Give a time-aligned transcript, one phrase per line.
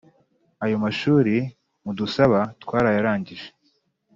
[0.63, 1.35] ayo mashuri
[1.83, 3.47] mudusabatwarayarangije